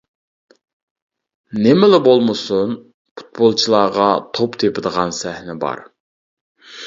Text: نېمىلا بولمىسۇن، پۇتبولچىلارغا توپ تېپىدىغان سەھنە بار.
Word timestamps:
نېمىلا 1.65 1.99
بولمىسۇن، 2.07 2.73
پۇتبولچىلارغا 3.21 4.09
توپ 4.39 4.57
تېپىدىغان 4.63 5.15
سەھنە 5.21 5.59
بار. 5.67 5.85